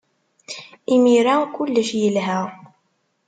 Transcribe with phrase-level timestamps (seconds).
[0.93, 2.39] Imir-a, kullec yelha.